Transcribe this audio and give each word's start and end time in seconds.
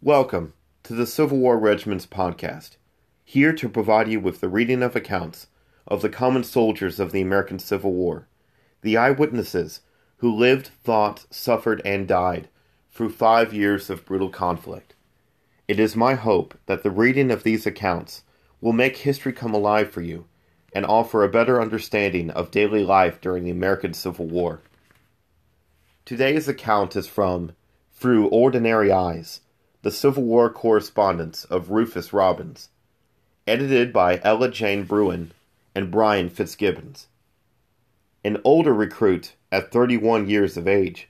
Welcome 0.00 0.52
to 0.84 0.94
the 0.94 1.08
Civil 1.08 1.38
War 1.38 1.58
Regiments 1.58 2.06
podcast, 2.06 2.76
here 3.24 3.52
to 3.54 3.68
provide 3.68 4.06
you 4.06 4.20
with 4.20 4.40
the 4.40 4.48
reading 4.48 4.80
of 4.80 4.94
accounts 4.94 5.48
of 5.88 6.02
the 6.02 6.08
common 6.08 6.44
soldiers 6.44 7.00
of 7.00 7.10
the 7.10 7.20
American 7.20 7.58
Civil 7.58 7.92
War, 7.92 8.28
the 8.82 8.96
eyewitnesses 8.96 9.80
who 10.18 10.32
lived, 10.32 10.68
thought, 10.84 11.26
suffered, 11.30 11.82
and 11.84 12.06
died 12.06 12.46
through 12.92 13.10
five 13.10 13.52
years 13.52 13.90
of 13.90 14.04
brutal 14.04 14.28
conflict. 14.28 14.94
It 15.66 15.80
is 15.80 15.96
my 15.96 16.14
hope 16.14 16.56
that 16.66 16.84
the 16.84 16.92
reading 16.92 17.32
of 17.32 17.42
these 17.42 17.66
accounts 17.66 18.22
will 18.60 18.72
make 18.72 18.98
history 18.98 19.32
come 19.32 19.52
alive 19.52 19.90
for 19.90 20.00
you 20.00 20.26
and 20.72 20.86
offer 20.86 21.24
a 21.24 21.28
better 21.28 21.60
understanding 21.60 22.30
of 22.30 22.52
daily 22.52 22.84
life 22.84 23.20
during 23.20 23.42
the 23.42 23.50
American 23.50 23.92
Civil 23.94 24.26
War. 24.26 24.60
Today's 26.04 26.46
account 26.46 26.94
is 26.94 27.08
from 27.08 27.50
Through 27.90 28.28
Ordinary 28.28 28.92
Eyes, 28.92 29.40
the 29.82 29.90
Civil 29.92 30.24
War 30.24 30.50
correspondence 30.50 31.44
of 31.44 31.70
Rufus 31.70 32.12
Robbins, 32.12 32.70
edited 33.46 33.92
by 33.92 34.20
Ella 34.24 34.50
Jane 34.50 34.82
Bruen 34.82 35.30
and 35.72 35.90
Brian 35.90 36.28
Fitzgibbons. 36.28 37.06
An 38.24 38.40
older 38.42 38.74
recruit 38.74 39.36
at 39.52 39.70
31 39.70 40.28
years 40.28 40.56
of 40.56 40.66
age, 40.66 41.08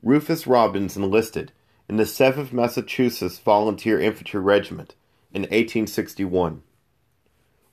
Rufus 0.00 0.46
Robbins 0.46 0.96
enlisted 0.96 1.50
in 1.88 1.96
the 1.96 2.04
7th 2.04 2.52
Massachusetts 2.52 3.40
Volunteer 3.40 3.98
Infantry 3.98 4.40
Regiment 4.40 4.94
in 5.32 5.42
1861. 5.42 6.62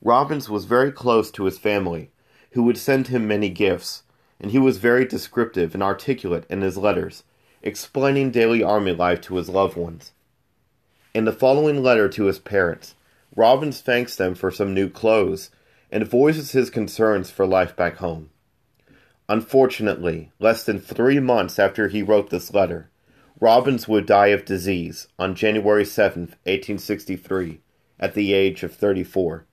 Robbins 0.02 0.50
was 0.50 0.66
very 0.66 0.92
close 0.92 1.30
to 1.32 1.44
his 1.44 1.60
family, 1.60 2.10
who 2.52 2.64
would 2.64 2.80
send 2.80 3.08
him 3.08 3.28
many 3.28 3.50
gifts, 3.50 4.02
and 4.40 4.50
he 4.50 4.58
was 4.58 4.80
very 4.80 5.06
descriptive 5.06 5.76
and 5.76 5.84
articulate 5.84 6.46
in 6.50 6.62
his 6.62 6.78
letters, 6.78 7.22
explaining 7.62 8.32
daily 8.32 8.64
army 8.64 8.92
life 8.92 9.22
to 9.22 9.36
his 9.36 9.50
loved 9.50 9.78
ones. 9.78 10.14
In 11.16 11.24
the 11.24 11.32
following 11.32 11.82
letter 11.82 12.10
to 12.10 12.26
his 12.26 12.40
parents, 12.40 12.94
Robbins 13.38 13.80
thanks 13.80 14.18
them 14.18 14.36
for 14.36 14.52
some 14.52 14.74
new 14.74 14.90
clothes 14.90 15.50
and 15.90 16.06
voices 16.06 16.52
his 16.52 16.70
concerns 16.70 17.32
for 17.32 17.48
life 17.48 17.74
back 17.74 17.96
home. 18.00 18.32
Unfortunately, 19.30 20.34
less 20.40 20.66
than 20.66 20.78
three 20.78 21.22
months 21.22 21.58
after 21.58 21.88
he 21.88 22.04
wrote 22.04 22.32
this 22.32 22.54
letter, 22.54 22.90
Robbins 23.40 23.88
would 23.88 24.06
die 24.06 24.28
of 24.28 24.44
disease 24.44 25.08
on 25.18 25.36
January 25.36 25.86
7, 25.86 26.24
1863, 26.44 27.62
at 27.98 28.14
the 28.14 28.34
age 28.34 28.62
of 28.64 28.76
34. 28.76 29.46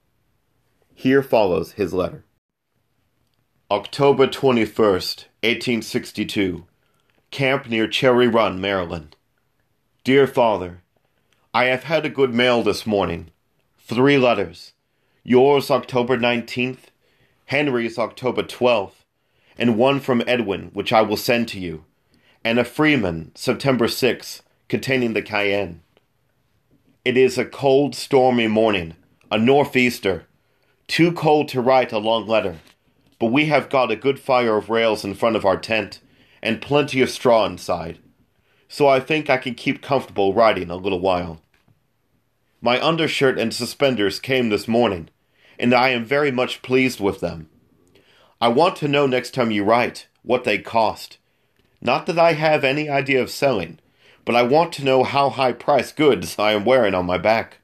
Here 0.93 1.23
follows 1.23 1.75
his 1.75 1.95
letter. 1.95 2.25
October 3.71 4.27
21st, 4.27 5.27
1862. 5.45 6.67
Camp 7.31 7.69
near 7.69 7.87
Cherry 7.87 8.27
Run, 8.27 8.61
Maryland. 8.61 9.15
Dear 10.03 10.27
Father, 10.27 10.82
I 11.55 11.67
have 11.67 11.85
had 11.85 12.07
a 12.07 12.09
good 12.09 12.33
mail 12.33 12.63
this 12.63 12.87
morning. 12.87 13.31
Three 13.79 14.17
letters. 14.17 14.73
Yours 15.23 15.71
October 15.71 16.17
19th, 16.17 16.85
Henry's 17.45 17.99
October 17.99 18.43
12th, 18.43 19.05
and 19.59 19.77
one 19.77 20.01
from 20.01 20.23
Edwin, 20.27 20.71
which 20.73 20.95
I 20.95 21.03
will 21.03 21.19
send 21.19 21.49
to 21.49 21.61
you, 21.61 21.85
and 22.43 22.59
a 22.59 22.65
Freeman, 22.65 23.33
September 23.35 23.87
6th, 23.87 24.41
containing 24.69 25.13
the 25.13 25.21
Cayenne. 25.21 25.83
It 27.05 27.19
is 27.19 27.37
a 27.37 27.45
cold, 27.45 27.95
stormy 27.95 28.47
morning, 28.47 28.95
a 29.31 29.37
northeaster, 29.37 30.25
too 30.89 31.13
cold 31.13 31.49
to 31.49 31.61
write 31.61 31.93
a 31.93 31.99
long 31.99 32.27
letter, 32.27 32.61
but 33.19 33.27
we 33.27 33.45
have 33.47 33.69
got 33.69 33.91
a 33.91 33.97
good 33.97 34.19
fire 34.19 34.57
of 34.57 34.71
rails 34.71 35.05
in 35.05 35.13
front 35.13 35.37
of 35.37 35.45
our 35.45 35.59
tent 35.59 36.01
and 36.43 36.63
plenty 36.63 37.03
of 37.03 37.11
straw 37.11 37.45
inside, 37.45 37.99
so 38.73 38.89
I 38.89 39.01
think 39.01 39.29
I 39.29 39.37
can 39.37 39.55
keep 39.55 39.83
comfortable 39.83 40.33
riding 40.33 40.71
a 40.71 40.77
little 40.77 40.99
while. 40.99 41.43
My 42.63 42.83
undershirt 42.83 43.39
and 43.39 43.53
suspenders 43.53 44.19
came 44.19 44.49
this 44.49 44.67
morning, 44.67 45.11
and 45.59 45.75
I 45.75 45.91
am 45.91 46.07
very 46.07 46.31
much 46.31 46.63
pleased 46.63 46.99
with 46.99 47.21
them. 47.21 47.51
I 48.41 48.49
want 48.49 48.77
to 48.77 48.89
know 48.89 49.07
next 49.07 49.35
time 49.35 49.51
you 49.51 49.63
write 49.63 50.09
what 50.23 50.45
they 50.45 50.57
cost. 50.57 51.19
Not 51.83 52.07
that 52.07 52.19
I 52.19 52.33
have 52.33 52.65
any 52.65 52.89
idea 52.89 53.21
of 53.21 53.29
selling, 53.29 53.79
but 54.25 54.35
I 54.35 54.43
want 54.43 54.73
to 54.73 54.85
know 54.85 55.05
how 55.05 55.29
high 55.29 55.53
priced 55.53 55.95
goods 55.95 56.39
I 56.39 56.53
am 56.53 56.65
wearing 56.65 56.95
on 56.95 57.05
my 57.05 57.19
back. 57.19 57.59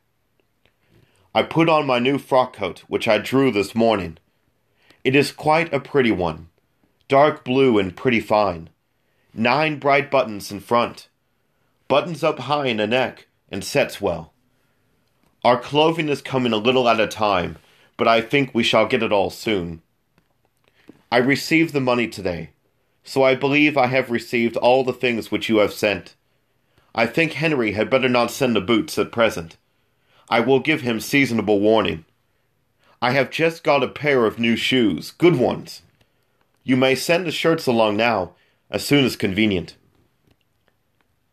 I 1.34 1.42
put 1.42 1.70
on 1.70 1.86
my 1.86 1.98
new 1.98 2.18
frock 2.18 2.52
coat, 2.52 2.80
which 2.86 3.08
I 3.08 3.16
drew 3.16 3.50
this 3.50 3.74
morning. 3.74 4.18
It 5.04 5.16
is 5.16 5.32
quite 5.32 5.72
a 5.72 5.80
pretty 5.80 6.10
one, 6.10 6.50
dark 7.08 7.46
blue 7.46 7.78
and 7.78 7.96
pretty 7.96 8.20
fine. 8.20 8.68
Nine 9.34 9.78
bright 9.78 10.10
buttons 10.10 10.50
in 10.50 10.60
front. 10.60 11.08
Buttons 11.86 12.24
up 12.24 12.40
high 12.40 12.66
in 12.66 12.78
the 12.78 12.86
neck 12.86 13.28
and 13.50 13.62
sets 13.64 14.00
well. 14.00 14.32
Our 15.44 15.58
clothing 15.58 16.08
is 16.08 16.20
coming 16.20 16.52
a 16.52 16.56
little 16.56 16.88
at 16.88 17.00
a 17.00 17.06
time, 17.06 17.58
but 17.96 18.08
I 18.08 18.20
think 18.20 18.54
we 18.54 18.62
shall 18.62 18.86
get 18.86 19.02
it 19.02 19.12
all 19.12 19.30
soon. 19.30 19.82
I 21.10 21.18
received 21.18 21.72
the 21.72 21.80
money 21.80 22.08
today, 22.08 22.50
so 23.04 23.22
I 23.22 23.34
believe 23.34 23.76
I 23.76 23.86
have 23.86 24.10
received 24.10 24.56
all 24.56 24.84
the 24.84 24.92
things 24.92 25.30
which 25.30 25.48
you 25.48 25.58
have 25.58 25.72
sent. 25.72 26.14
I 26.94 27.06
think 27.06 27.34
Henry 27.34 27.72
had 27.72 27.88
better 27.88 28.08
not 28.08 28.30
send 28.30 28.56
the 28.56 28.60
boots 28.60 28.98
at 28.98 29.12
present. 29.12 29.56
I 30.28 30.40
will 30.40 30.60
give 30.60 30.82
him 30.82 31.00
seasonable 31.00 31.60
warning. 31.60 32.04
I 33.00 33.12
have 33.12 33.30
just 33.30 33.62
got 33.62 33.84
a 33.84 33.88
pair 33.88 34.26
of 34.26 34.38
new 34.38 34.56
shoes, 34.56 35.12
good 35.12 35.36
ones. 35.36 35.82
You 36.64 36.76
may 36.76 36.94
send 36.94 37.26
the 37.26 37.32
shirts 37.32 37.66
along 37.66 37.96
now, 37.96 38.32
as 38.70 38.84
soon 38.84 39.04
as 39.04 39.16
convenient. 39.16 39.76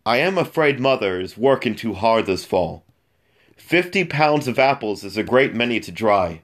I 0.05 0.17
am 0.17 0.37
afraid 0.37 0.79
mother 0.79 1.19
is 1.19 1.37
working 1.37 1.75
too 1.75 1.93
hard 1.93 2.25
this 2.25 2.45
fall. 2.45 2.85
Fifty 3.57 4.03
pounds 4.03 4.47
of 4.47 4.59
apples 4.59 5.03
is 5.03 5.17
a 5.17 5.23
great 5.23 5.53
many 5.53 5.79
to 5.79 5.91
dry. 5.91 6.41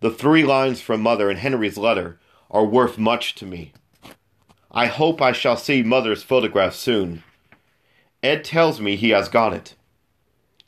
The 0.00 0.10
three 0.10 0.44
lines 0.44 0.80
from 0.80 1.00
mother 1.00 1.30
in 1.30 1.36
Henry's 1.36 1.76
letter 1.76 2.18
are 2.50 2.64
worth 2.64 2.98
much 2.98 3.34
to 3.36 3.46
me. 3.46 3.72
I 4.70 4.86
hope 4.86 5.20
I 5.20 5.32
shall 5.32 5.56
see 5.56 5.82
mother's 5.82 6.22
photograph 6.22 6.74
soon. 6.74 7.22
Ed 8.22 8.44
tells 8.44 8.80
me 8.80 8.96
he 8.96 9.10
has 9.10 9.28
got 9.28 9.52
it. 9.52 9.74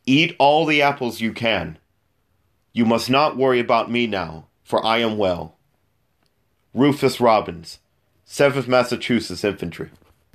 Eat 0.07 0.35
all 0.39 0.67
the 0.67 0.83
apples 0.83 1.21
you 1.21 1.33
can. 1.33 1.79
You 2.73 2.85
must 2.85 3.09
not 3.09 3.37
worry 3.37 3.61
about 3.61 3.91
me 3.91 4.07
now, 4.07 4.49
for 4.65 4.85
I 4.85 4.99
am 4.99 5.19
well. 5.19 5.57
Rufus 6.75 7.21
Robbins, 7.21 7.79
7th 8.27 8.69
Massachusetts 8.69 9.45
Infantry. 9.45 9.91